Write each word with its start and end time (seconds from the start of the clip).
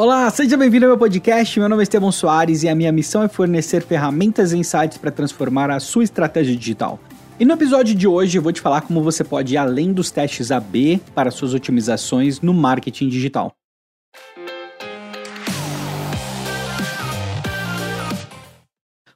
Olá, 0.00 0.30
seja 0.30 0.56
bem-vindo 0.56 0.84
ao 0.84 0.90
meu 0.90 0.96
podcast. 0.96 1.58
Meu 1.58 1.68
nome 1.68 1.82
é 1.82 1.82
Estevão 1.82 2.12
Soares 2.12 2.62
e 2.62 2.68
a 2.68 2.74
minha 2.76 2.92
missão 2.92 3.20
é 3.20 3.26
fornecer 3.26 3.82
ferramentas 3.82 4.52
e 4.52 4.56
insights 4.56 4.96
para 4.96 5.10
transformar 5.10 5.72
a 5.72 5.80
sua 5.80 6.04
estratégia 6.04 6.54
digital. 6.54 7.00
E 7.36 7.44
no 7.44 7.54
episódio 7.54 7.96
de 7.96 8.06
hoje 8.06 8.38
eu 8.38 8.42
vou 8.42 8.52
te 8.52 8.60
falar 8.60 8.82
como 8.82 9.02
você 9.02 9.24
pode 9.24 9.54
ir 9.54 9.56
além 9.56 9.92
dos 9.92 10.12
testes 10.12 10.52
AB 10.52 11.00
para 11.16 11.32
suas 11.32 11.52
otimizações 11.52 12.40
no 12.40 12.54
marketing 12.54 13.08
digital. 13.08 13.52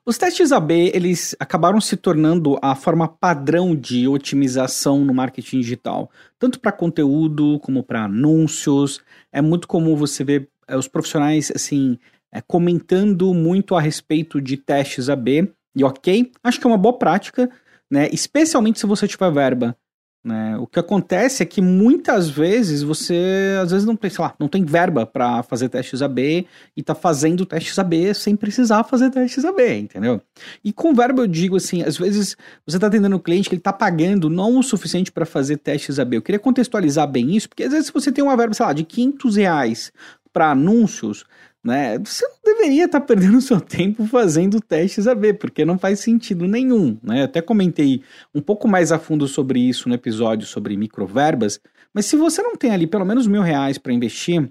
Os 0.04 0.18
testes 0.18 0.50
AB, 0.50 0.90
eles 0.92 1.36
acabaram 1.38 1.80
se 1.80 1.96
tornando 1.96 2.58
a 2.60 2.74
forma 2.74 3.06
padrão 3.06 3.76
de 3.76 4.08
otimização 4.08 5.04
no 5.04 5.14
marketing 5.14 5.60
digital, 5.60 6.10
tanto 6.40 6.58
para 6.58 6.72
conteúdo 6.72 7.60
como 7.60 7.84
para 7.84 8.06
anúncios. 8.06 9.00
É 9.32 9.40
muito 9.40 9.68
comum 9.68 9.94
você 9.94 10.24
ver 10.24 10.50
os 10.68 10.88
profissionais 10.88 11.52
assim 11.54 11.98
é, 12.32 12.40
comentando 12.40 13.32
muito 13.34 13.74
a 13.74 13.80
respeito 13.80 14.40
de 14.40 14.56
testes 14.56 15.08
AB. 15.08 15.52
E 15.76 15.84
ok, 15.84 16.32
acho 16.42 16.60
que 16.60 16.66
é 16.66 16.70
uma 16.70 16.78
boa 16.78 16.98
prática, 16.98 17.50
né? 17.90 18.08
Especialmente 18.12 18.78
se 18.80 18.86
você 18.86 19.06
tiver 19.06 19.30
verba. 19.30 19.76
Né? 20.24 20.56
O 20.56 20.68
que 20.68 20.78
acontece 20.78 21.42
é 21.42 21.46
que 21.46 21.60
muitas 21.60 22.30
vezes 22.30 22.82
você, 22.82 23.58
às 23.60 23.72
vezes 23.72 23.84
não 23.84 23.96
tem, 23.96 24.08
sei 24.08 24.24
lá, 24.24 24.32
não 24.38 24.46
tem 24.46 24.64
verba 24.64 25.04
para 25.04 25.42
fazer 25.42 25.68
testes 25.68 26.00
AB 26.00 26.46
e 26.76 26.82
tá 26.82 26.94
fazendo 26.94 27.44
testes 27.44 27.76
AB 27.76 28.14
sem 28.14 28.36
precisar 28.36 28.84
fazer 28.84 29.10
testes 29.10 29.44
AB, 29.44 29.78
entendeu? 29.80 30.22
E 30.62 30.72
com 30.72 30.94
verba 30.94 31.22
eu 31.22 31.26
digo 31.26 31.56
assim, 31.56 31.82
às 31.82 31.98
vezes 31.98 32.36
você 32.64 32.78
tá 32.78 32.86
atendendo 32.86 33.16
um 33.16 33.18
cliente 33.18 33.48
que 33.48 33.56
ele 33.56 33.62
tá 33.62 33.72
pagando 33.72 34.30
não 34.30 34.56
o 34.58 34.62
suficiente 34.62 35.10
para 35.10 35.26
fazer 35.26 35.56
testes 35.56 35.98
AB. 35.98 36.18
Eu 36.18 36.22
queria 36.22 36.38
contextualizar 36.38 37.08
bem 37.08 37.34
isso, 37.34 37.48
porque 37.48 37.64
às 37.64 37.72
vezes 37.72 37.90
você 37.90 38.12
tem 38.12 38.22
uma 38.22 38.36
verba, 38.36 38.54
sei 38.54 38.64
lá, 38.64 38.72
de 38.72 38.84
500 38.84 39.36
reais 39.36 39.92
para 40.32 40.50
anúncios, 40.50 41.24
né? 41.62 41.98
Você 41.98 42.26
não 42.26 42.36
deveria 42.44 42.86
estar 42.86 43.00
tá 43.00 43.06
perdendo 43.06 43.40
seu 43.40 43.60
tempo 43.60 44.06
fazendo 44.06 44.60
testes 44.60 45.06
AB, 45.06 45.34
porque 45.34 45.64
não 45.64 45.78
faz 45.78 46.00
sentido 46.00 46.46
nenhum, 46.46 46.98
né? 47.02 47.20
Eu 47.20 47.24
até 47.24 47.40
comentei 47.40 48.02
um 48.34 48.40
pouco 48.40 48.66
mais 48.66 48.90
a 48.90 48.98
fundo 48.98 49.28
sobre 49.28 49.60
isso 49.60 49.88
no 49.88 49.94
episódio 49.94 50.46
sobre 50.46 50.76
microverbas, 50.76 51.60
mas 51.94 52.06
se 52.06 52.16
você 52.16 52.42
não 52.42 52.56
tem 52.56 52.70
ali 52.70 52.86
pelo 52.86 53.04
menos 53.04 53.26
mil 53.26 53.42
reais 53.42 53.78
para 53.78 53.92
investir, 53.92 54.50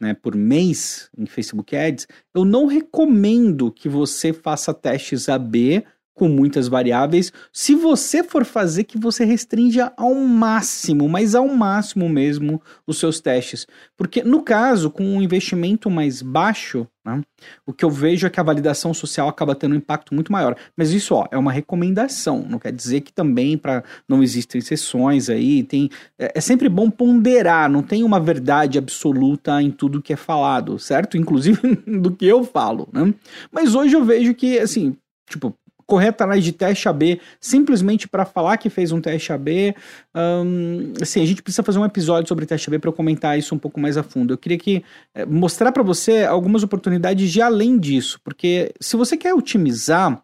né, 0.00 0.14
por 0.14 0.34
mês 0.34 1.08
em 1.16 1.26
Facebook 1.26 1.76
Ads, 1.76 2.08
eu 2.34 2.44
não 2.44 2.66
recomendo 2.66 3.70
que 3.70 3.88
você 3.88 4.32
faça 4.32 4.74
testes 4.74 5.28
AB 5.28 5.84
com 6.14 6.28
muitas 6.28 6.68
variáveis. 6.68 7.32
Se 7.52 7.74
você 7.74 8.22
for 8.22 8.44
fazer, 8.44 8.84
que 8.84 8.98
você 8.98 9.24
restrinja 9.24 9.92
ao 9.96 10.14
máximo, 10.14 11.08
mas 11.08 11.34
ao 11.34 11.48
máximo 11.48 12.08
mesmo, 12.08 12.60
os 12.86 12.98
seus 12.98 13.20
testes. 13.20 13.66
Porque 13.96 14.22
no 14.22 14.42
caso, 14.42 14.90
com 14.90 15.04
um 15.04 15.22
investimento 15.22 15.90
mais 15.90 16.22
baixo, 16.22 16.86
né, 17.04 17.20
o 17.66 17.72
que 17.72 17.84
eu 17.84 17.90
vejo 17.90 18.26
é 18.26 18.30
que 18.30 18.38
a 18.38 18.44
validação 18.44 18.94
social 18.94 19.28
acaba 19.28 19.54
tendo 19.54 19.72
um 19.72 19.78
impacto 19.78 20.14
muito 20.14 20.30
maior. 20.30 20.56
Mas 20.76 20.90
isso 20.90 21.14
ó, 21.14 21.26
é 21.30 21.38
uma 21.38 21.50
recomendação, 21.50 22.46
não 22.48 22.58
quer 22.58 22.72
dizer 22.72 23.00
que 23.00 23.12
também 23.12 23.56
para 23.56 23.82
não 24.08 24.22
existem 24.22 24.58
exceções 24.58 25.28
aí. 25.28 25.62
Tem, 25.62 25.90
é, 26.18 26.32
é 26.36 26.40
sempre 26.40 26.68
bom 26.68 26.90
ponderar, 26.90 27.70
não 27.70 27.82
tem 27.82 28.04
uma 28.04 28.20
verdade 28.20 28.78
absoluta 28.78 29.60
em 29.62 29.70
tudo 29.70 30.02
que 30.02 30.12
é 30.12 30.16
falado, 30.16 30.78
certo? 30.78 31.16
Inclusive 31.16 31.60
do 32.00 32.14
que 32.14 32.26
eu 32.26 32.44
falo. 32.44 32.88
Né? 32.92 33.12
Mas 33.50 33.74
hoje 33.74 33.96
eu 33.96 34.04
vejo 34.04 34.34
que, 34.34 34.58
assim, 34.58 34.96
tipo, 35.28 35.54
correr 35.92 36.08
atrás 36.08 36.42
de 36.42 36.52
teste 36.52 36.88
AB 36.88 37.20
simplesmente 37.38 38.08
para 38.08 38.24
falar 38.24 38.56
que 38.56 38.70
fez 38.70 38.92
um 38.92 39.00
teste 39.00 39.30
AB. 39.30 39.76
Um, 40.14 40.94
assim, 41.02 41.20
a 41.20 41.26
gente 41.26 41.42
precisa 41.42 41.62
fazer 41.62 41.78
um 41.78 41.84
episódio 41.84 42.28
sobre 42.28 42.46
teste 42.46 42.70
AB 42.70 42.78
para 42.78 42.88
eu 42.88 42.94
comentar 42.94 43.38
isso 43.38 43.54
um 43.54 43.58
pouco 43.58 43.78
mais 43.78 43.98
a 43.98 44.02
fundo. 44.02 44.32
Eu 44.32 44.38
queria 44.38 44.56
que 44.56 44.82
é, 45.14 45.26
mostrar 45.26 45.70
para 45.70 45.82
você 45.82 46.24
algumas 46.24 46.62
oportunidades 46.62 47.30
de 47.30 47.42
além 47.42 47.78
disso, 47.78 48.18
porque 48.24 48.72
se 48.80 48.96
você 48.96 49.18
quer 49.18 49.34
otimizar, 49.34 50.22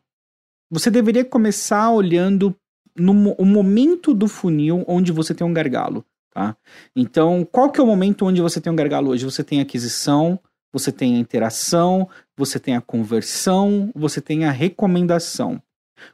você 0.70 0.90
deveria 0.90 1.22
começar 1.22 1.90
olhando 1.90 2.56
no 2.96 3.32
o 3.32 3.44
momento 3.44 4.14
do 4.14 4.26
funil 4.26 4.82
onde 4.88 5.12
você 5.12 5.34
tem 5.34 5.46
um 5.46 5.52
gargalo. 5.52 6.02
Tá? 6.32 6.56
Então, 6.96 7.46
qual 7.52 7.70
que 7.70 7.78
é 7.78 7.82
o 7.82 7.86
momento 7.86 8.24
onde 8.24 8.40
você 8.40 8.58
tem 8.58 8.72
um 8.72 8.76
gargalo 8.76 9.10
hoje? 9.10 9.24
Você 9.26 9.44
tem 9.44 9.60
aquisição, 9.60 10.40
você 10.72 10.92
tem 10.92 11.16
a 11.16 11.18
interação, 11.18 12.08
você 12.36 12.58
tem 12.58 12.76
a 12.76 12.80
conversão, 12.80 13.90
você 13.94 14.20
tem 14.20 14.44
a 14.44 14.50
recomendação. 14.50 15.62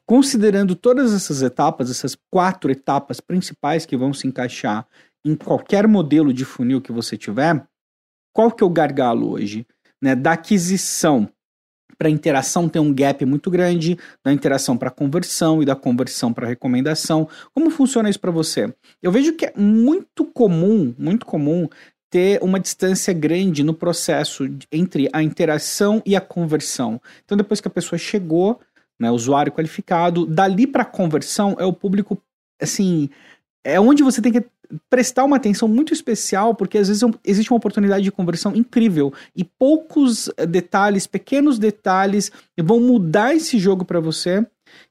Considerando 0.06 0.74
todas 0.74 1.12
essas 1.12 1.42
etapas, 1.42 1.90
essas 1.90 2.16
quatro 2.30 2.70
etapas 2.70 3.20
principais 3.20 3.84
que 3.84 3.96
vão 3.96 4.12
se 4.14 4.26
encaixar 4.26 4.86
em 5.24 5.34
qualquer 5.34 5.86
modelo 5.86 6.32
de 6.32 6.44
funil 6.44 6.80
que 6.80 6.92
você 6.92 7.16
tiver, 7.16 7.66
qual 8.32 8.50
que 8.50 8.62
é 8.62 8.66
o 8.66 8.70
gargalo 8.70 9.30
hoje? 9.30 9.66
Né? 10.02 10.14
Da 10.14 10.32
aquisição 10.32 11.28
para 11.96 12.10
interação 12.10 12.68
tem 12.68 12.82
um 12.82 12.92
gap 12.92 13.24
muito 13.24 13.50
grande, 13.50 13.96
da 14.24 14.32
interação 14.32 14.76
para 14.76 14.90
conversão 14.90 15.62
e 15.62 15.64
da 15.64 15.76
conversão 15.76 16.32
para 16.32 16.46
recomendação. 16.46 17.28
Como 17.54 17.70
funciona 17.70 18.10
isso 18.10 18.20
para 18.20 18.30
você? 18.30 18.74
Eu 19.02 19.12
vejo 19.12 19.34
que 19.34 19.46
é 19.46 19.52
muito 19.56 20.24
comum, 20.24 20.94
muito 20.98 21.24
comum 21.24 21.68
ter 22.14 22.38
uma 22.40 22.60
distância 22.60 23.12
grande 23.12 23.64
no 23.64 23.74
processo 23.74 24.48
entre 24.70 25.10
a 25.12 25.20
interação 25.20 26.00
e 26.06 26.14
a 26.14 26.20
conversão. 26.20 27.02
Então, 27.24 27.36
depois 27.36 27.60
que 27.60 27.66
a 27.66 27.70
pessoa 27.72 27.98
chegou, 27.98 28.60
né, 28.96 29.10
usuário 29.10 29.50
qualificado, 29.50 30.24
dali 30.24 30.64
para 30.64 30.84
conversão 30.84 31.56
é 31.58 31.64
o 31.64 31.72
público, 31.72 32.16
assim, 32.62 33.10
é 33.64 33.80
onde 33.80 34.04
você 34.04 34.22
tem 34.22 34.30
que 34.30 34.44
prestar 34.88 35.24
uma 35.24 35.34
atenção 35.34 35.66
muito 35.66 35.92
especial, 35.92 36.54
porque 36.54 36.78
às 36.78 36.86
vezes 36.86 37.02
existe 37.24 37.52
uma 37.52 37.56
oportunidade 37.56 38.04
de 38.04 38.12
conversão 38.12 38.54
incrível 38.54 39.12
e 39.34 39.42
poucos 39.42 40.30
detalhes, 40.48 41.08
pequenos 41.08 41.58
detalhes, 41.58 42.30
vão 42.62 42.78
mudar 42.78 43.34
esse 43.34 43.58
jogo 43.58 43.84
para 43.84 43.98
você 43.98 44.46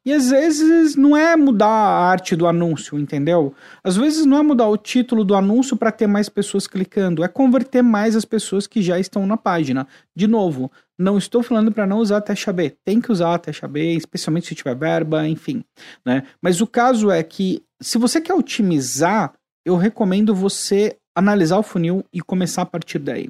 e 0.05 0.13
às 0.13 0.29
vezes 0.29 0.95
não 0.95 1.15
é 1.15 1.35
mudar 1.35 1.67
a 1.67 2.09
arte 2.09 2.35
do 2.35 2.47
anúncio, 2.47 2.99
entendeu? 2.99 3.53
Às 3.83 3.95
vezes 3.95 4.25
não 4.25 4.37
é 4.37 4.41
mudar 4.41 4.67
o 4.67 4.77
título 4.77 5.23
do 5.23 5.35
anúncio 5.35 5.77
para 5.77 5.91
ter 5.91 6.07
mais 6.07 6.29
pessoas 6.29 6.67
clicando, 6.67 7.23
é 7.23 7.27
converter 7.27 7.81
mais 7.81 8.15
as 8.15 8.25
pessoas 8.25 8.67
que 8.67 8.81
já 8.81 8.99
estão 8.99 9.25
na 9.25 9.37
página. 9.37 9.87
De 10.15 10.27
novo, 10.27 10.71
não 10.97 11.17
estou 11.17 11.41
falando 11.41 11.71
para 11.71 11.87
não 11.87 11.99
usar 11.99 12.17
a 12.17 12.21
taxa 12.21 12.53
B, 12.53 12.75
tem 12.83 13.01
que 13.01 13.11
usar 13.11 13.33
a 13.33 13.39
taxa 13.39 13.67
B, 13.67 13.95
especialmente 13.95 14.47
se 14.47 14.55
tiver 14.55 14.75
verba, 14.75 15.27
enfim, 15.27 15.63
né? 16.05 16.23
Mas 16.41 16.61
o 16.61 16.67
caso 16.67 17.09
é 17.09 17.23
que 17.23 17.61
se 17.81 17.97
você 17.97 18.21
quer 18.21 18.33
otimizar, 18.33 19.33
eu 19.65 19.75
recomendo 19.75 20.33
você 20.33 20.97
analisar 21.15 21.57
o 21.57 21.63
funil 21.63 22.03
e 22.11 22.21
começar 22.21 22.63
a 22.63 22.65
partir 22.65 22.99
daí. 22.99 23.29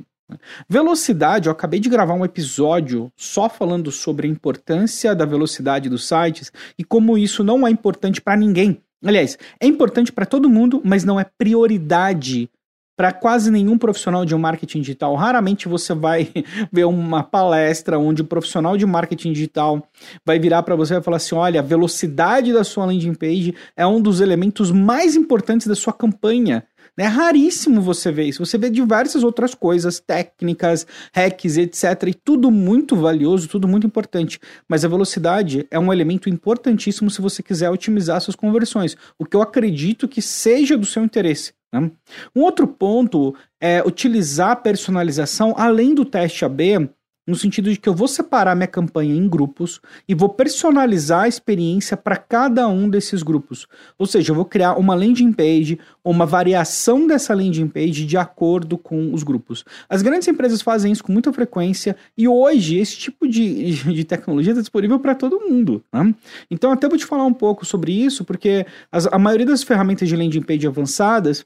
Velocidade, 0.68 1.48
eu 1.48 1.52
acabei 1.52 1.80
de 1.80 1.90
gravar 1.90 2.14
um 2.14 2.26
episódio 2.26 3.12
só 3.16 3.50
falando 3.50 3.92
sobre 3.92 4.28
a 4.28 4.30
importância 4.30 5.16
da 5.16 5.26
velocidade 5.26 5.90
dos 5.90 6.08
sites 6.08 6.52
e 6.78 6.84
como 6.84 7.18
isso 7.18 7.44
não 7.44 7.66
é 7.68 7.70
importante 7.70 8.22
para 8.22 8.38
ninguém. 8.38 8.82
Aliás, 9.06 9.38
é 9.60 9.68
importante 9.68 10.12
para 10.12 10.26
todo 10.26 10.50
mundo, 10.50 10.82
mas 10.84 11.04
não 11.04 11.20
é 11.20 11.26
prioridade 11.38 12.50
para 12.96 13.12
quase 13.12 13.50
nenhum 13.50 13.78
profissional 13.78 14.24
de 14.24 14.36
marketing 14.36 14.82
digital. 14.82 15.16
Raramente 15.16 15.68
você 15.68 15.94
vai 15.94 16.32
ver 16.72 16.86
uma 16.86 17.24
palestra 17.24 17.98
onde 17.98 18.22
o 18.22 18.26
profissional 18.26 18.78
de 18.78 18.86
marketing 18.86 19.34
digital 19.34 19.88
vai 20.26 20.40
virar 20.40 20.64
para 20.64 20.76
você 20.76 20.96
e 20.96 21.02
falar 21.02 21.18
assim: 21.18 21.36
olha, 21.36 21.60
a 21.60 21.64
velocidade 21.64 22.54
da 22.54 22.64
sua 22.64 22.86
landing 22.86 23.16
page 23.16 23.56
é 23.76 23.86
um 23.86 24.02
dos 24.02 24.22
elementos 24.22 24.72
mais 24.72 25.16
importantes 25.16 25.68
da 25.68 25.76
sua 25.76 25.94
campanha. 25.94 26.66
É 26.98 27.06
raríssimo 27.08 27.82
você 27.82 28.12
ver 28.12 28.26
isso. 28.26 28.46
Você 28.46 28.58
vê 28.58 28.70
diversas 28.70 29.24
outras 29.24 29.56
coisas, 29.56 30.00
técnicas, 30.00 30.86
hacks, 31.12 31.58
etc. 31.58 31.84
E 32.08 32.14
tudo 32.14 32.52
muito 32.52 32.96
valioso, 32.96 33.48
tudo 33.48 33.68
muito 33.68 33.88
importante. 33.88 34.40
Mas 34.68 34.86
a 34.86 34.88
velocidade 34.88 35.66
é 35.72 35.80
um 35.80 35.92
elemento 35.92 36.30
importantíssimo 36.30 37.10
se 37.10 37.22
você 37.22 37.42
quiser 37.42 37.72
otimizar 37.72 38.22
suas 38.22 38.36
conversões. 38.36 38.96
O 39.18 39.26
que 39.26 39.36
eu 39.36 39.42
acredito 39.42 40.08
que 40.08 40.22
seja 40.22 40.78
do 40.78 40.86
seu 40.86 41.04
interesse. 41.04 41.54
Né? 41.74 41.90
Um 42.36 42.42
outro 42.42 42.68
ponto 42.68 43.34
é 43.60 43.82
utilizar 43.84 44.52
a 44.52 44.56
personalização 44.56 45.56
além 45.58 45.96
do 45.96 46.06
teste 46.06 46.46
AB 46.46 46.90
no 47.26 47.36
sentido 47.36 47.72
de 47.72 47.80
que 47.80 47.88
eu 47.88 47.94
vou 47.94 48.08
separar 48.08 48.56
minha 48.56 48.68
campanha 48.68 49.16
em 49.16 49.28
grupos 49.28 49.80
e 50.08 50.14
vou 50.14 50.30
personalizar 50.30 51.22
a 51.22 51.28
experiência 51.28 51.96
para 51.96 52.18
cada 52.18 52.68
um 52.68 52.90
desses 52.90 53.24
grupos. 53.24 53.68
Ou 53.98 54.06
seja, 54.06 54.32
eu 54.32 54.36
vou 54.36 54.46
criar 54.46 54.74
uma 54.76 54.94
landing 54.94 55.32
page 55.32 55.80
ou 56.04 56.12
uma 56.12 56.26
variação 56.26 57.08
dessa 57.08 57.34
landing 57.34 57.68
page 57.68 58.06
de 58.06 58.18
acordo 58.18 58.78
com 58.78 59.14
os 59.14 59.24
grupos. 59.24 59.64
As 59.88 60.02
grandes 60.02 60.28
empresas 60.28 60.62
fazem 60.62 60.92
isso 60.92 61.04
com 61.04 61.14
muita 61.14 61.32
frequência 61.32 61.96
e 62.18 62.28
hoje 62.28 62.78
esse 62.78 62.98
tipo 62.98 63.28
de, 63.28 63.74
de 63.94 64.04
tecnologia 64.04 64.52
está 64.52 64.62
disponível 64.62 65.00
para 65.00 65.16
todo 65.16 65.40
mundo. 65.40 65.84
Né? 65.94 66.14
Então, 66.52 66.72
até 66.72 66.88
vou 66.90 66.98
te 66.98 67.06
falar 67.06 67.26
um 67.26 67.34
pouco 67.34 67.66
sobre 67.66 67.94
isso, 67.94 68.26
porque 68.26 68.66
as, 68.92 69.08
a 69.08 69.18
maioria 69.18 69.46
das 69.46 69.64
ferramentas 69.64 70.10
de 70.10 70.16
landing 70.16 70.42
page 70.42 70.68
avançadas 70.68 71.46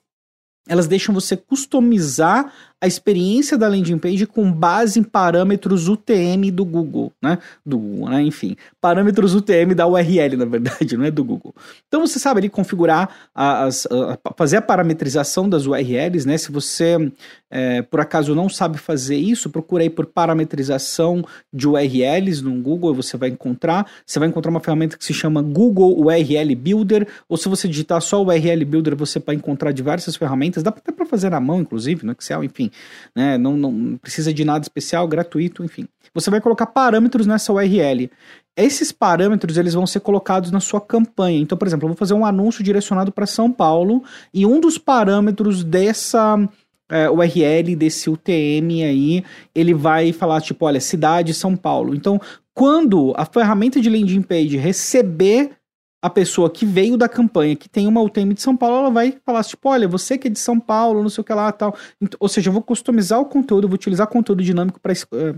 elas 0.67 0.87
deixam 0.87 1.13
você 1.13 1.35
customizar 1.37 2.51
a 2.79 2.85
experiência 2.85 3.57
da 3.57 3.67
landing 3.67 3.97
page 3.97 4.25
com 4.27 4.51
base 4.51 4.99
em 4.99 5.03
parâmetros 5.03 5.87
UTM 5.87 6.51
do 6.51 6.63
Google, 6.63 7.11
né? 7.21 7.39
Do 7.65 7.77
Google, 7.77 8.09
né? 8.09 8.21
Enfim, 8.21 8.55
parâmetros 8.79 9.33
UTM 9.33 9.73
da 9.73 9.87
URL, 9.87 10.37
na 10.37 10.45
verdade, 10.45 10.95
não 10.97 11.05
é 11.05 11.11
do 11.11 11.23
Google. 11.23 11.55
Então 11.87 12.05
você 12.05 12.19
sabe 12.19 12.39
ali 12.39 12.49
configurar, 12.49 13.09
as, 13.33 13.87
a, 13.87 14.17
fazer 14.35 14.57
a 14.57 14.61
parametrização 14.61 15.49
das 15.49 15.65
URLs, 15.65 16.27
né? 16.27 16.37
Se 16.37 16.51
você 16.51 17.11
é, 17.49 17.81
por 17.81 17.99
acaso 17.99 18.35
não 18.35 18.49
sabe 18.49 18.77
fazer 18.77 19.15
isso, 19.15 19.49
procura 19.49 19.83
aí 19.83 19.89
por 19.89 20.05
parametrização 20.05 21.23
de 21.51 21.67
URLs 21.67 22.43
no 22.43 22.61
Google, 22.61 22.93
você 22.93 23.15
vai 23.15 23.29
encontrar. 23.29 23.89
Você 24.05 24.19
vai 24.19 24.27
encontrar 24.27 24.51
uma 24.51 24.59
ferramenta 24.59 24.97
que 24.97 25.05
se 25.05 25.13
chama 25.13 25.41
Google 25.41 25.99
URL 25.99 26.55
Builder, 26.55 27.07
ou 27.29 27.37
se 27.37 27.47
você 27.47 27.67
digitar 27.67 28.01
só 28.01 28.21
URL 28.21 28.65
Builder, 28.65 28.95
você 28.95 29.19
vai 29.19 29.35
encontrar 29.35 29.71
diversas 29.71 30.15
ferramentas. 30.15 30.61
Dá 30.61 30.69
até 30.69 30.91
para 30.91 31.05
fazer 31.05 31.29
na 31.29 31.39
mão, 31.39 31.61
inclusive, 31.61 32.05
no 32.05 32.11
Excel, 32.11 32.43
enfim. 32.43 32.66
Né? 33.15 33.37
Não, 33.37 33.55
não 33.57 33.97
precisa 33.97 34.33
de 34.33 34.43
nada 34.43 34.63
especial, 34.63 35.07
gratuito, 35.07 35.63
enfim. 35.63 35.87
Você 36.13 36.29
vai 36.29 36.41
colocar 36.41 36.67
parâmetros 36.67 37.27
nessa 37.27 37.53
URL. 37.53 38.09
Esses 38.55 38.91
parâmetros 38.91 39.57
eles 39.57 39.73
vão 39.73 39.85
ser 39.85 39.99
colocados 39.99 40.51
na 40.51 40.59
sua 40.59 40.81
campanha. 40.81 41.39
Então, 41.39 41.57
por 41.57 41.67
exemplo, 41.67 41.85
eu 41.85 41.89
vou 41.89 41.97
fazer 41.97 42.13
um 42.13 42.25
anúncio 42.25 42.63
direcionado 42.63 43.11
para 43.11 43.25
São 43.25 43.51
Paulo 43.51 44.03
e 44.33 44.45
um 44.45 44.59
dos 44.59 44.77
parâmetros 44.77 45.63
dessa 45.63 46.37
é, 46.89 47.09
URL 47.09 47.75
desse 47.75 48.09
UTM 48.09 48.83
aí, 48.83 49.23
ele 49.53 49.73
vai 49.73 50.11
falar 50.13 50.41
tipo, 50.41 50.65
olha, 50.65 50.79
cidade 50.79 51.33
São 51.33 51.55
Paulo. 51.55 51.93
Então, 51.93 52.19
quando 52.53 53.13
a 53.15 53.25
ferramenta 53.25 53.79
de 53.79 53.89
landing 53.89 54.21
page 54.21 54.57
receber 54.57 55.51
a 56.01 56.09
pessoa 56.09 56.49
que 56.49 56.65
veio 56.65 56.95
da 56.95 57.09
campanha, 57.09 57.55
que 57.55 57.67
tem 57.67 57.87
uma 57.87 58.01
UTM 58.01 58.33
de 58.33 58.41
São 58.41 58.55
Paulo, 58.55 58.77
ela 58.77 58.89
vai 58.91 59.17
falar 59.25 59.43
tipo, 59.43 59.67
olha, 59.67 59.87
você 59.87 60.17
que 60.17 60.27
é 60.27 60.31
de 60.31 60.37
São 60.37 60.59
Paulo, 60.59 61.01
não 61.01 61.09
sei 61.09 61.21
o 61.21 61.25
que 61.25 61.33
lá, 61.33 61.51
tal. 61.51 61.75
Ou 62.19 62.29
seja, 62.29 62.49
eu 62.49 62.53
vou 62.53 62.61
customizar 62.61 63.19
o 63.19 63.25
conteúdo, 63.25 63.67
vou 63.67 63.75
utilizar 63.75 64.05
conteúdo 64.07 64.43
dinâmico 64.43 64.79
para 64.79 64.93
é, 64.93 65.35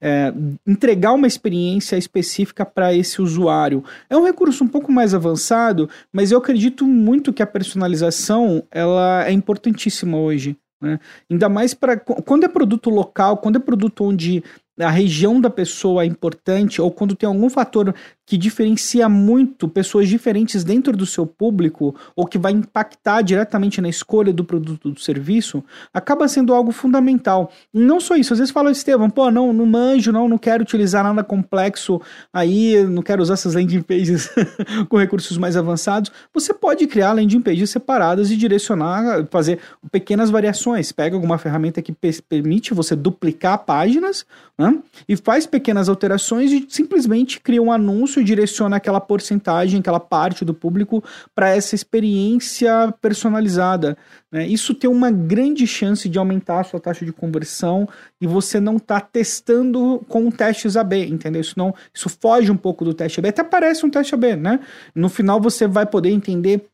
é, 0.00 0.34
entregar 0.66 1.12
uma 1.12 1.26
experiência 1.26 1.96
específica 1.96 2.64
para 2.64 2.94
esse 2.94 3.20
usuário. 3.20 3.82
É 4.08 4.16
um 4.16 4.24
recurso 4.24 4.62
um 4.62 4.68
pouco 4.68 4.92
mais 4.92 5.12
avançado, 5.12 5.90
mas 6.12 6.30
eu 6.30 6.38
acredito 6.38 6.86
muito 6.86 7.32
que 7.32 7.42
a 7.42 7.46
personalização 7.46 8.62
ela 8.70 9.26
é 9.26 9.32
importantíssima 9.32 10.16
hoje. 10.16 10.56
Né? 10.80 11.00
Ainda 11.28 11.48
mais 11.48 11.74
para 11.74 11.96
quando 11.96 12.44
é 12.44 12.48
produto 12.48 12.90
local, 12.90 13.38
quando 13.38 13.56
é 13.56 13.60
produto 13.60 14.04
onde 14.04 14.42
a 14.78 14.90
região 14.90 15.40
da 15.40 15.48
pessoa 15.48 16.02
é 16.02 16.06
importante, 16.06 16.82
ou 16.82 16.90
quando 16.90 17.16
tem 17.16 17.26
algum 17.26 17.48
fator 17.48 17.94
que 18.26 18.36
diferencia 18.36 19.08
muito 19.08 19.68
pessoas 19.68 20.08
diferentes 20.08 20.64
dentro 20.64 20.96
do 20.96 21.06
seu 21.06 21.24
público 21.24 21.94
ou 22.16 22.26
que 22.26 22.36
vai 22.36 22.50
impactar 22.50 23.22
diretamente 23.22 23.80
na 23.80 23.88
escolha 23.88 24.32
do 24.32 24.44
produto 24.44 24.90
do 24.90 25.00
serviço, 25.00 25.62
acaba 25.94 26.26
sendo 26.26 26.52
algo 26.52 26.72
fundamental. 26.72 27.52
E 27.72 27.78
não 27.78 28.00
só 28.00 28.16
isso, 28.16 28.32
às 28.32 28.40
vezes 28.40 28.52
fala, 28.52 28.72
Estevam, 28.72 29.08
pô, 29.08 29.30
não, 29.30 29.52
não 29.52 29.64
manjo, 29.64 30.10
não, 30.10 30.28
não 30.28 30.38
quero 30.38 30.62
utilizar 30.62 31.04
nada 31.04 31.22
complexo 31.22 32.00
aí, 32.32 32.84
não 32.84 33.00
quero 33.00 33.22
usar 33.22 33.34
essas 33.34 33.54
landing 33.54 33.82
pages 33.82 34.28
com 34.88 34.96
recursos 34.96 35.38
mais 35.38 35.56
avançados. 35.56 36.10
Você 36.34 36.52
pode 36.52 36.86
criar 36.88 37.12
landing 37.12 37.40
pages 37.40 37.70
separadas 37.70 38.30
e 38.30 38.36
direcionar, 38.36 39.26
fazer 39.30 39.60
pequenas 39.92 40.30
variações. 40.30 40.90
Pega 40.90 41.14
alguma 41.14 41.38
ferramenta 41.38 41.80
que 41.80 41.94
permite 42.28 42.74
você 42.74 42.96
duplicar 42.96 43.64
páginas 43.64 44.26
né, 44.58 44.76
e 45.08 45.16
faz 45.16 45.46
pequenas 45.46 45.88
alterações 45.88 46.50
e 46.50 46.66
simplesmente 46.68 47.40
cria 47.40 47.62
um 47.62 47.70
anúncio 47.70 48.15
anúncio 48.16 48.24
direciona 48.24 48.76
aquela 48.76 49.00
porcentagem, 49.00 49.80
aquela 49.80 50.00
parte 50.00 50.44
do 50.44 50.54
público 50.54 51.02
para 51.34 51.50
essa 51.50 51.74
experiência 51.74 52.92
personalizada. 53.00 53.96
Né? 54.32 54.46
Isso 54.46 54.74
tem 54.74 54.88
uma 54.88 55.10
grande 55.10 55.66
chance 55.66 56.08
de 56.08 56.18
aumentar 56.18 56.60
a 56.60 56.64
sua 56.64 56.80
taxa 56.80 57.04
de 57.04 57.12
conversão 57.12 57.88
e 58.20 58.26
você 58.26 58.58
não 58.58 58.76
está 58.76 59.00
testando 59.00 60.04
com 60.08 60.30
testes 60.30 60.76
AB, 60.76 61.06
entendeu? 61.06 61.40
Isso, 61.40 61.54
não, 61.56 61.74
isso 61.94 62.08
foge 62.08 62.50
um 62.50 62.56
pouco 62.56 62.84
do 62.84 62.94
teste 62.94 63.20
AB. 63.20 63.28
Até 63.28 63.44
parece 63.44 63.84
um 63.84 63.90
teste 63.90 64.14
AB, 64.14 64.36
né? 64.36 64.60
No 64.94 65.08
final 65.08 65.40
você 65.40 65.66
vai 65.66 65.86
poder 65.86 66.10
entender 66.10 66.66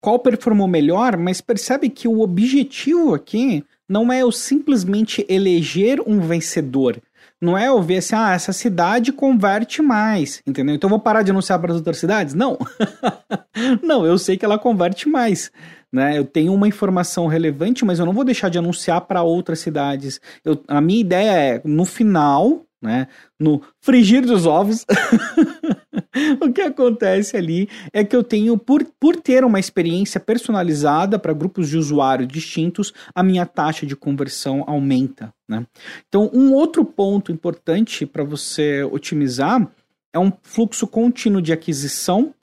qual 0.00 0.18
performou 0.18 0.68
melhor, 0.68 1.16
mas 1.16 1.40
percebe 1.40 1.88
que 1.88 2.06
o 2.06 2.20
objetivo 2.20 3.14
aqui 3.14 3.64
não 3.88 4.12
é 4.12 4.22
eu 4.22 4.30
simplesmente 4.30 5.24
eleger 5.28 6.00
um 6.06 6.20
vencedor. 6.20 7.00
Não 7.40 7.56
é 7.56 7.68
eu 7.68 7.82
ver 7.82 7.98
assim, 7.98 8.14
ah, 8.14 8.32
essa 8.32 8.52
cidade 8.52 9.12
converte 9.12 9.82
mais, 9.82 10.40
entendeu? 10.46 10.74
Então 10.74 10.88
eu 10.88 10.90
vou 10.90 11.00
parar 11.00 11.22
de 11.22 11.30
anunciar 11.30 11.58
para 11.58 11.70
as 11.70 11.76
outras 11.76 11.98
cidades? 11.98 12.34
Não. 12.34 12.58
não, 13.82 14.06
eu 14.06 14.16
sei 14.16 14.36
que 14.36 14.44
ela 14.44 14.58
converte 14.58 15.08
mais. 15.08 15.50
Né? 15.92 16.18
Eu 16.18 16.24
tenho 16.24 16.52
uma 16.52 16.66
informação 16.66 17.26
relevante, 17.26 17.84
mas 17.84 17.98
eu 17.98 18.06
não 18.06 18.12
vou 18.12 18.24
deixar 18.24 18.48
de 18.48 18.58
anunciar 18.58 19.02
para 19.02 19.22
outras 19.22 19.60
cidades. 19.60 20.20
Eu, 20.44 20.62
a 20.66 20.80
minha 20.80 21.00
ideia 21.00 21.30
é, 21.30 21.62
no 21.64 21.84
final, 21.84 22.66
né, 22.82 23.08
no 23.38 23.62
frigir 23.80 24.24
dos 24.24 24.46
ovos, 24.46 24.84
o 26.40 26.52
que 26.52 26.60
acontece 26.60 27.36
ali 27.36 27.68
é 27.92 28.04
que 28.04 28.16
eu 28.16 28.22
tenho, 28.22 28.56
por, 28.56 28.84
por 28.98 29.16
ter 29.16 29.44
uma 29.44 29.60
experiência 29.60 30.18
personalizada 30.18 31.18
para 31.18 31.32
grupos 31.32 31.68
de 31.68 31.76
usuários 31.76 32.28
distintos, 32.28 32.92
a 33.14 33.22
minha 33.22 33.44
taxa 33.44 33.84
de 33.84 33.94
conversão 33.94 34.64
aumenta. 34.66 35.32
Né? 35.48 35.66
Então, 36.08 36.30
um 36.32 36.52
outro 36.52 36.84
ponto 36.84 37.30
importante 37.30 38.06
para 38.06 38.24
você 38.24 38.82
otimizar 38.84 39.70
é 40.12 40.18
um 40.18 40.32
fluxo 40.42 40.86
contínuo 40.86 41.42
de 41.42 41.52
aquisição 41.52 42.34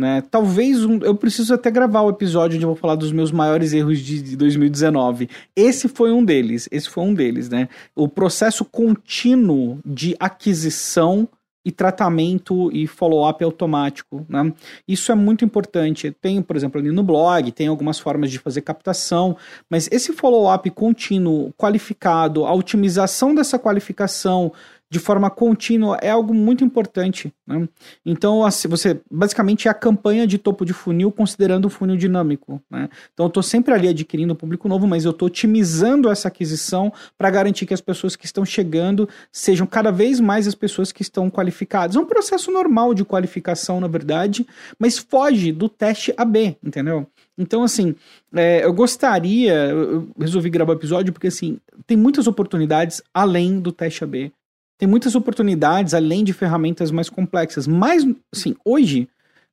né? 0.00 0.22
Talvez 0.30 0.82
um, 0.82 0.98
eu 1.02 1.14
preciso 1.14 1.52
até 1.52 1.70
gravar 1.70 2.00
o 2.00 2.08
episódio 2.08 2.56
onde 2.56 2.64
eu 2.64 2.70
vou 2.70 2.76
falar 2.76 2.94
dos 2.94 3.12
meus 3.12 3.30
maiores 3.30 3.74
erros 3.74 3.98
de 3.98 4.34
2019. 4.34 5.28
Esse 5.54 5.88
foi 5.88 6.10
um 6.10 6.24
deles, 6.24 6.66
esse 6.72 6.88
foi 6.88 7.04
um 7.04 7.12
deles, 7.12 7.50
né? 7.50 7.68
O 7.94 8.08
processo 8.08 8.64
contínuo 8.64 9.78
de 9.84 10.16
aquisição 10.18 11.28
e 11.64 11.70
tratamento 11.70 12.70
e 12.72 12.86
follow-up 12.86 13.44
automático. 13.44 14.24
Né? 14.28 14.52
Isso 14.88 15.12
é 15.12 15.14
muito 15.14 15.44
importante. 15.44 16.10
Tem, 16.10 16.40
por 16.40 16.56
exemplo, 16.56 16.80
ali 16.80 16.90
no 16.90 17.02
blog, 17.02 17.52
tem 17.52 17.66
algumas 17.68 17.98
formas 17.98 18.30
de 18.30 18.38
fazer 18.38 18.62
captação, 18.62 19.36
mas 19.68 19.88
esse 19.92 20.12
follow-up 20.12 20.68
contínuo, 20.70 21.52
qualificado, 21.56 22.46
a 22.46 22.52
otimização 22.54 23.34
dessa 23.34 23.58
qualificação, 23.58 24.52
de 24.90 24.98
forma 24.98 25.30
contínua 25.30 25.96
é 26.02 26.10
algo 26.10 26.34
muito 26.34 26.64
importante. 26.64 27.32
Né? 27.46 27.68
Então, 28.04 28.44
assim, 28.44 28.66
você 28.66 29.00
basicamente 29.08 29.68
é 29.68 29.70
a 29.70 29.74
campanha 29.74 30.26
de 30.26 30.36
topo 30.36 30.64
de 30.64 30.72
funil 30.72 31.12
considerando 31.12 31.66
o 31.66 31.70
funil 31.70 31.96
dinâmico. 31.96 32.60
Né? 32.68 32.88
Então, 33.14 33.26
eu 33.26 33.28
estou 33.28 33.42
sempre 33.42 33.72
ali 33.72 33.86
adquirindo 33.86 34.32
um 34.32 34.36
público 34.36 34.68
novo, 34.68 34.88
mas 34.88 35.04
eu 35.04 35.12
estou 35.12 35.28
otimizando 35.28 36.10
essa 36.10 36.26
aquisição 36.26 36.92
para 37.16 37.30
garantir 37.30 37.66
que 37.66 37.74
as 37.74 37.80
pessoas 37.80 38.16
que 38.16 38.26
estão 38.26 38.44
chegando 38.44 39.08
sejam 39.30 39.64
cada 39.64 39.92
vez 39.92 40.18
mais 40.18 40.48
as 40.48 40.56
pessoas 40.56 40.90
que 40.90 41.02
estão 41.02 41.30
qualificadas. 41.30 41.94
É 41.94 42.00
um 42.00 42.06
processo 42.06 42.50
normal 42.50 42.92
de 42.92 43.04
qualificação, 43.04 43.80
na 43.80 43.86
verdade, 43.86 44.44
mas 44.76 44.98
foge 44.98 45.52
do 45.52 45.68
teste 45.68 46.12
AB, 46.16 46.56
entendeu? 46.64 47.06
Então, 47.38 47.62
assim, 47.62 47.94
é, 48.34 48.64
eu 48.64 48.72
gostaria, 48.72 49.54
eu 49.68 50.08
resolvi 50.18 50.50
gravar 50.50 50.72
o 50.72 50.76
episódio 50.76 51.12
porque, 51.12 51.28
assim, 51.28 51.58
tem 51.86 51.96
muitas 51.96 52.26
oportunidades 52.26 53.00
além 53.14 53.60
do 53.60 53.70
teste 53.70 54.02
AB 54.02 54.32
tem 54.80 54.88
muitas 54.88 55.14
oportunidades 55.14 55.92
além 55.92 56.24
de 56.24 56.32
ferramentas 56.32 56.90
mais 56.90 57.10
complexas. 57.10 57.66
Mas, 57.66 58.02
assim, 58.34 58.56
hoje, 58.64 59.06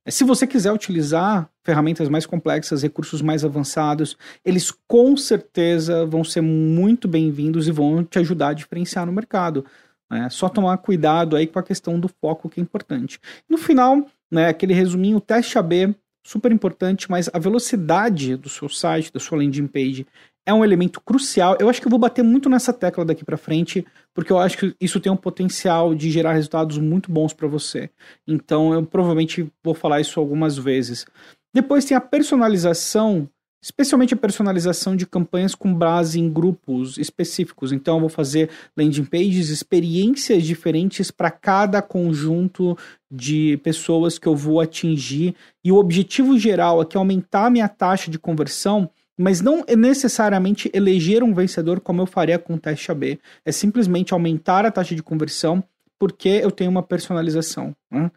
se 0.07 0.23
você 0.23 0.47
quiser 0.47 0.71
utilizar 0.71 1.49
ferramentas 1.65 2.07
mais 2.07 2.25
complexas, 2.25 2.81
recursos 2.81 3.21
mais 3.21 3.43
avançados, 3.43 4.17
eles 4.45 4.71
com 4.87 5.17
certeza 5.17 6.05
vão 6.05 6.23
ser 6.23 6.39
muito 6.39 7.09
bem-vindos 7.09 7.67
e 7.67 7.71
vão 7.71 8.05
te 8.05 8.17
ajudar 8.19 8.49
a 8.49 8.53
diferenciar 8.53 9.05
no 9.05 9.11
mercado. 9.11 9.65
É 10.09 10.29
só 10.29 10.47
tomar 10.47 10.77
cuidado 10.77 11.35
aí 11.35 11.45
com 11.45 11.59
a 11.59 11.63
questão 11.63 11.99
do 11.99 12.07
foco 12.07 12.47
que 12.47 12.61
é 12.61 12.63
importante. 12.63 13.19
No 13.49 13.57
final, 13.57 14.07
né, 14.31 14.47
aquele 14.47 14.73
resuminho, 14.73 15.19
teste 15.19 15.57
AB, 15.57 15.93
super 16.25 16.53
importante, 16.53 17.11
mas 17.11 17.29
a 17.33 17.37
velocidade 17.37 18.37
do 18.37 18.47
seu 18.47 18.69
site, 18.69 19.11
da 19.11 19.19
sua 19.19 19.39
landing 19.39 19.67
page, 19.67 20.07
é 20.47 20.53
um 20.53 20.63
elemento 20.63 21.01
crucial. 21.01 21.57
Eu 21.59 21.67
acho 21.67 21.81
que 21.81 21.87
eu 21.87 21.89
vou 21.89 21.99
bater 21.99 22.23
muito 22.23 22.49
nessa 22.49 22.71
tecla 22.71 23.03
daqui 23.03 23.25
para 23.25 23.35
frente, 23.35 23.85
porque 24.13 24.31
eu 24.31 24.39
acho 24.39 24.57
que 24.57 24.73
isso 24.79 24.97
tem 24.97 25.11
um 25.11 25.17
potencial 25.17 25.93
de 25.93 26.09
gerar 26.09 26.31
resultados 26.31 26.77
muito 26.77 27.11
bons 27.11 27.33
para 27.33 27.49
você. 27.49 27.89
Então 28.25 28.73
eu 28.73 28.85
provavelmente 28.85 29.51
vou 29.61 29.73
falar 29.73 29.99
isso 29.99 30.17
algumas 30.21 30.57
vezes. 30.57 31.05
Depois 31.53 31.83
tem 31.83 31.97
a 31.97 32.01
personalização, 32.01 33.29
especialmente 33.61 34.13
a 34.13 34.17
personalização 34.17 34.95
de 34.95 35.05
campanhas 35.05 35.53
com 35.53 35.73
base 35.73 36.17
em 36.17 36.31
grupos 36.31 36.97
específicos. 36.97 37.73
Então 37.73 37.95
eu 37.95 38.01
vou 38.01 38.09
fazer 38.09 38.49
landing 38.77 39.03
pages, 39.03 39.49
experiências 39.49 40.45
diferentes 40.45 41.11
para 41.11 41.29
cada 41.29 41.81
conjunto 41.81 42.77
de 43.11 43.57
pessoas 43.57 44.17
que 44.17 44.29
eu 44.29 44.35
vou 44.35 44.61
atingir. 44.61 45.35
E 45.61 45.73
o 45.73 45.75
objetivo 45.75 46.39
geral 46.39 46.79
aqui 46.79 46.95
é 46.95 46.99
aumentar 46.99 47.47
a 47.47 47.49
minha 47.49 47.67
taxa 47.67 48.09
de 48.09 48.17
conversão 48.17 48.89
mas 49.17 49.41
não 49.41 49.63
é 49.67 49.75
necessariamente 49.75 50.69
eleger 50.73 51.23
um 51.23 51.33
vencedor 51.33 51.79
como 51.79 52.01
eu 52.01 52.05
faria 52.05 52.37
com 52.37 52.53
o 52.53 52.59
teste 52.59 52.91
AB. 52.91 53.19
É 53.43 53.51
simplesmente 53.51 54.13
aumentar 54.13 54.65
a 54.65 54.71
taxa 54.71 54.93
de 54.93 55.01
conversão 55.01 55.63
porque 55.97 56.29
eu 56.29 56.51
tenho 56.51 56.69
uma 56.69 56.83
personalização. 56.83 57.75
Né? 57.89 58.11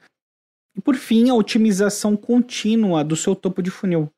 E 0.76 0.80
por 0.80 0.94
fim, 0.96 1.30
a 1.30 1.34
otimização 1.34 2.16
contínua 2.16 3.02
do 3.02 3.16
seu 3.16 3.34
topo 3.34 3.62
de 3.62 3.70
funil. 3.70 4.12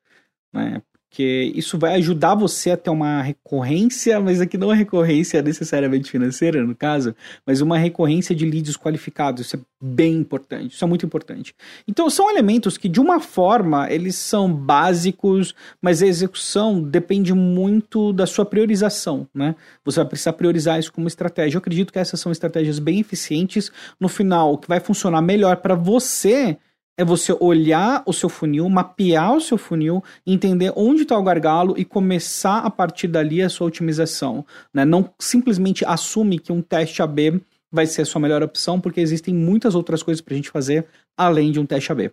Né? 0.51 0.81
Porque 1.13 1.51
isso 1.53 1.77
vai 1.77 1.93
ajudar 1.97 2.33
você 2.33 2.71
a 2.71 2.77
ter 2.77 2.89
uma 2.89 3.21
recorrência, 3.21 4.19
mas 4.19 4.41
aqui 4.41 4.57
não 4.57 4.73
é 4.73 4.75
recorrência 4.75 5.43
necessariamente 5.43 6.09
financeira, 6.09 6.63
no 6.63 6.73
caso, 6.73 7.15
mas 7.45 7.61
uma 7.61 7.77
recorrência 7.77 8.35
de 8.35 8.43
leads 8.43 8.75
qualificados. 8.75 9.45
Isso 9.45 9.55
é 9.55 9.59
bem 9.79 10.15
importante, 10.15 10.73
isso 10.73 10.83
é 10.83 10.87
muito 10.87 11.05
importante. 11.05 11.53
Então, 11.87 12.09
são 12.09 12.31
elementos 12.31 12.79
que, 12.79 12.89
de 12.89 12.99
uma 12.99 13.19
forma, 13.19 13.87
eles 13.93 14.15
são 14.15 14.51
básicos, 14.51 15.53
mas 15.79 16.01
a 16.01 16.07
execução 16.07 16.81
depende 16.81 17.31
muito 17.31 18.11
da 18.11 18.25
sua 18.25 18.43
priorização, 18.43 19.27
né? 19.35 19.55
Você 19.85 19.99
vai 19.99 20.09
precisar 20.09 20.33
priorizar 20.33 20.79
isso 20.79 20.91
como 20.91 21.07
estratégia. 21.07 21.57
Eu 21.57 21.59
acredito 21.59 21.93
que 21.93 21.99
essas 21.99 22.19
são 22.19 22.31
estratégias 22.31 22.79
bem 22.79 22.99
eficientes. 22.99 23.71
No 23.99 24.09
final, 24.09 24.53
o 24.53 24.57
que 24.57 24.67
vai 24.67 24.79
funcionar 24.79 25.21
melhor 25.21 25.57
para 25.57 25.75
você 25.75 26.57
é 26.97 27.03
você 27.03 27.35
olhar 27.39 28.03
o 28.05 28.13
seu 28.13 28.29
funil, 28.29 28.69
mapear 28.69 29.35
o 29.35 29.41
seu 29.41 29.57
funil, 29.57 30.03
entender 30.25 30.71
onde 30.75 31.03
está 31.03 31.17
o 31.17 31.23
gargalo 31.23 31.75
e 31.77 31.83
começar 31.83 32.59
a 32.59 32.69
partir 32.69 33.07
dali 33.07 33.41
a 33.41 33.49
sua 33.49 33.67
otimização. 33.67 34.45
Né? 34.73 34.85
Não 34.85 35.09
simplesmente 35.19 35.83
assume 35.85 36.39
que 36.39 36.51
um 36.51 36.61
teste 36.61 37.01
AB 37.01 37.41
vai 37.71 37.87
ser 37.87 38.03
a 38.03 38.05
sua 38.05 38.21
melhor 38.21 38.43
opção, 38.43 38.79
porque 38.79 39.01
existem 39.01 39.33
muitas 39.33 39.73
outras 39.73 40.03
coisas 40.03 40.21
para 40.21 40.33
a 40.33 40.37
gente 40.37 40.51
fazer 40.51 40.85
além 41.17 41.51
de 41.51 41.59
um 41.59 41.65
teste 41.65 41.91
AB. 41.91 42.11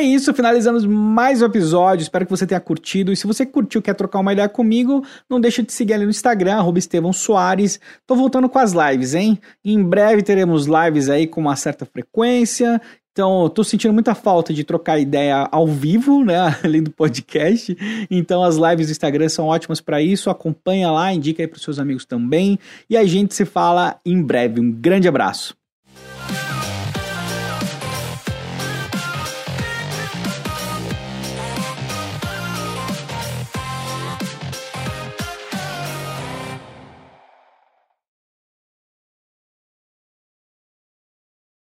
É 0.00 0.02
isso, 0.02 0.32
finalizamos 0.32 0.86
mais 0.86 1.42
um 1.42 1.44
episódio. 1.44 2.02
Espero 2.02 2.24
que 2.24 2.30
você 2.30 2.46
tenha 2.46 2.60
curtido. 2.60 3.12
E 3.12 3.16
se 3.16 3.26
você 3.26 3.44
curtiu, 3.44 3.82
quer 3.82 3.94
trocar 3.94 4.20
uma 4.20 4.32
ideia 4.32 4.48
comigo, 4.48 5.04
não 5.28 5.38
deixa 5.38 5.62
de 5.62 5.70
seguir 5.74 5.92
ali 5.92 6.04
no 6.04 6.10
Instagram, 6.10 6.56
Estevão 6.76 7.12
Soares. 7.12 7.78
Tô 8.06 8.16
voltando 8.16 8.48
com 8.48 8.58
as 8.58 8.72
lives, 8.72 9.14
hein? 9.14 9.38
Em 9.62 9.82
breve 9.82 10.22
teremos 10.22 10.66
lives 10.66 11.10
aí 11.10 11.26
com 11.26 11.42
uma 11.42 11.54
certa 11.54 11.84
frequência. 11.84 12.80
Então, 13.12 13.46
tô 13.50 13.62
sentindo 13.62 13.92
muita 13.92 14.14
falta 14.14 14.54
de 14.54 14.64
trocar 14.64 14.98
ideia 14.98 15.46
ao 15.52 15.66
vivo, 15.66 16.24
né? 16.24 16.56
Além 16.64 16.82
do 16.82 16.90
podcast. 16.90 17.76
Então, 18.10 18.42
as 18.42 18.56
lives 18.56 18.86
do 18.86 18.92
Instagram 18.92 19.28
são 19.28 19.48
ótimas 19.48 19.82
para 19.82 20.00
isso. 20.00 20.30
Acompanha 20.30 20.90
lá, 20.90 21.12
indica 21.12 21.42
aí 21.42 21.46
para 21.46 21.58
seus 21.58 21.78
amigos 21.78 22.06
também. 22.06 22.58
E 22.88 22.96
a 22.96 23.04
gente 23.04 23.34
se 23.34 23.44
fala 23.44 23.98
em 24.06 24.22
breve. 24.22 24.60
Um 24.62 24.72
grande 24.72 25.06
abraço. 25.06 25.59